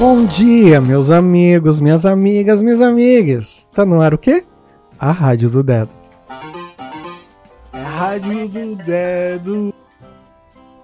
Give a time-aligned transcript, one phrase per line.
[0.00, 3.68] Bom dia, meus amigos, minhas amigas, minhas amigas.
[3.70, 4.44] Tá no ar o quê?
[4.98, 5.90] A Rádio do Dedo.
[7.70, 9.74] É a Rádio do Dedo.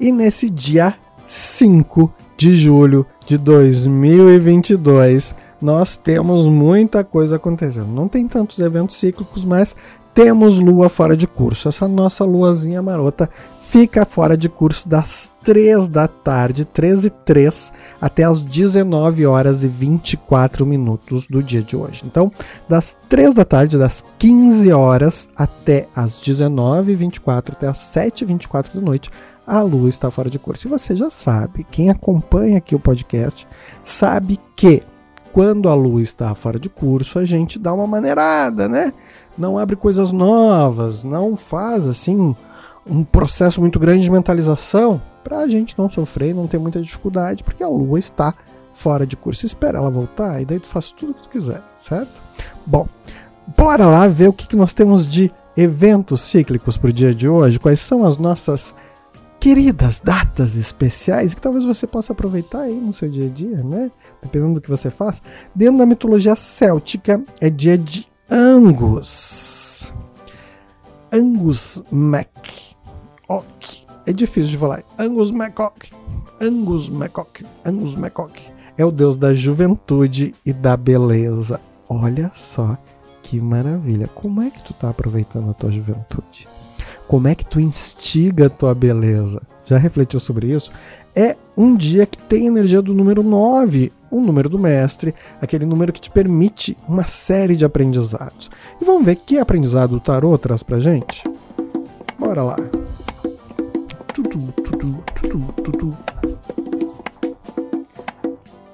[0.00, 0.94] E nesse dia
[1.28, 7.92] 5 de julho de 2022, nós temos muita coisa acontecendo.
[7.92, 9.76] Não tem tantos eventos cíclicos, mas
[10.14, 11.68] temos lua fora de curso.
[11.68, 13.28] Essa nossa luazinha marota
[13.60, 19.64] fica fora de curso das 3 da tarde, 13 e 3, até as 19 horas
[19.64, 22.02] e 24 minutos do dia de hoje.
[22.06, 22.30] Então,
[22.68, 28.22] das 3 da tarde, das 15 horas até as 19 e 24, até as 7
[28.22, 29.10] e 24 da noite,
[29.44, 30.68] a lua está fora de curso.
[30.68, 33.46] E você já sabe, quem acompanha aqui o podcast,
[33.82, 34.82] sabe que
[35.34, 38.94] quando a lua está fora de curso, a gente dá uma maneirada, né?
[39.36, 42.36] Não abre coisas novas, não faz assim
[42.86, 47.42] um processo muito grande de mentalização para a gente não sofrer, não ter muita dificuldade,
[47.42, 48.32] porque a lua está
[48.70, 49.44] fora de curso.
[49.44, 52.22] Espera ela voltar e daí tu faz tudo o que tu quiser, certo?
[52.64, 52.86] Bom,
[53.56, 57.28] bora lá ver o que, que nós temos de eventos cíclicos para o dia de
[57.28, 58.72] hoje, quais são as nossas
[59.44, 63.90] queridas datas especiais que talvez você possa aproveitar aí no seu dia a dia, né?
[64.22, 65.20] Dependendo do que você faz.
[65.54, 69.92] Dentro da mitologia céltica é dia de Angus.
[71.12, 72.48] Angus Mac
[73.28, 73.84] Ok.
[74.06, 74.82] É difícil de falar.
[74.98, 75.92] Angus MacOck.
[76.40, 77.44] Angus MacOck.
[77.66, 78.42] Angus MacOck.
[78.78, 81.60] É o deus da juventude e da beleza.
[81.86, 82.78] Olha só
[83.22, 84.08] que maravilha.
[84.08, 86.48] Como é que tu tá aproveitando a tua juventude?
[87.06, 89.42] Como é que tu instiga a tua beleza?
[89.66, 90.72] Já refletiu sobre isso?
[91.14, 95.92] É um dia que tem energia do número 9, o número do mestre, aquele número
[95.92, 98.50] que te permite uma série de aprendizados.
[98.80, 101.22] E vamos ver que aprendizado o tarô traz pra gente?
[102.18, 102.56] Bora lá.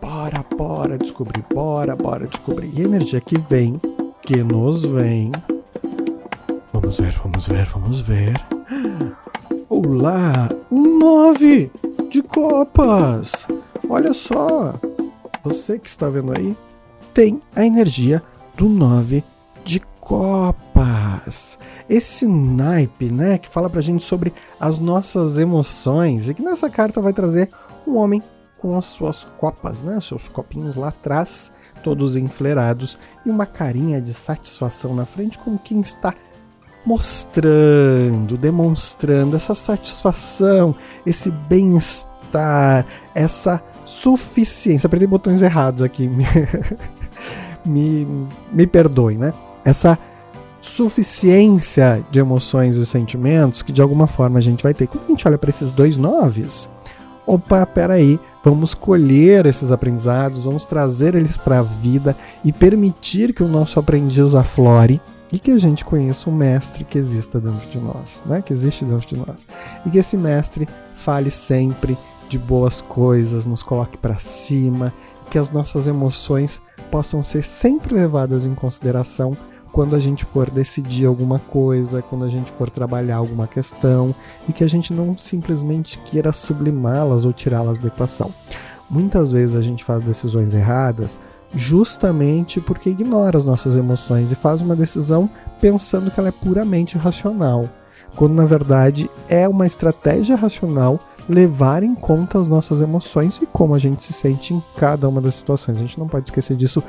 [0.00, 2.70] Bora, bora descobrir, bora, bora descobrir.
[2.74, 3.80] E energia que vem,
[4.22, 5.32] que nos vem.
[6.90, 8.46] Vamos ver, vamos ver, vamos ver.
[9.68, 11.70] Olá, um nove
[12.10, 13.46] de copas.
[13.88, 14.74] Olha só,
[15.40, 16.56] você que está vendo aí,
[17.14, 18.20] tem a energia
[18.56, 19.22] do nove
[19.64, 21.56] de copas.
[21.88, 27.00] Esse naipe, né, que fala pra gente sobre as nossas emoções e que nessa carta
[27.00, 27.50] vai trazer
[27.86, 28.20] um homem
[28.58, 31.52] com as suas copas, né, seus copinhos lá atrás,
[31.84, 36.12] todos enflerados e uma carinha de satisfação na frente como quem está
[36.84, 40.74] mostrando, demonstrando essa satisfação,
[41.04, 44.86] esse bem-estar, essa suficiência.
[44.86, 46.08] Apertei botões errados aqui.
[47.64, 49.34] me, me perdoem, né?
[49.64, 49.98] essa
[50.60, 54.86] suficiência de emoções e sentimentos que de alguma forma a gente vai ter.
[54.86, 56.68] Quando a gente olha para esses dois noves,
[57.26, 63.42] opa, peraí, vamos colher esses aprendizados, vamos trazer eles para a vida e permitir que
[63.42, 65.00] o nosso aprendiz aflore
[65.32, 68.42] e que a gente conheça um mestre que exista dentro de nós, né?
[68.42, 69.46] Que existe dentro de nós.
[69.86, 71.96] E que esse mestre fale sempre
[72.28, 74.92] de boas coisas, nos coloque para cima,
[75.30, 79.36] que as nossas emoções possam ser sempre levadas em consideração
[79.72, 84.14] quando a gente for decidir alguma coisa, quando a gente for trabalhar alguma questão
[84.48, 88.32] e que a gente não simplesmente queira sublimá-las ou tirá-las da equação.
[88.88, 91.18] Muitas vezes a gente faz decisões erradas
[91.54, 95.28] justamente porque ignora as nossas emoções e faz uma decisão
[95.60, 97.68] pensando que ela é puramente racional,
[98.16, 103.74] quando na verdade é uma estratégia racional levar em conta as nossas emoções e como
[103.74, 105.78] a gente se sente em cada uma das situações.
[105.78, 106.82] A gente não pode esquecer disso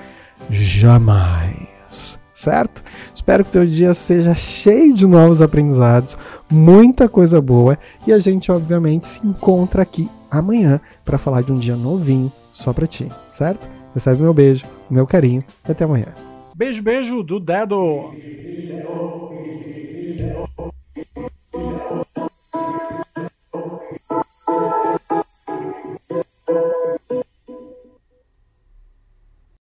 [0.49, 2.83] jamais certo?
[3.13, 6.17] Espero que teu dia seja cheio de novos aprendizados,
[6.49, 11.59] muita coisa boa e a gente obviamente se encontra aqui amanhã para falar de um
[11.59, 13.69] dia novinho só para ti, certo?
[13.93, 16.07] Recebe meu beijo, meu carinho até amanhã.
[16.55, 18.11] Beijo, beijo do dedo.